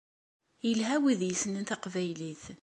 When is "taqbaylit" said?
1.69-2.43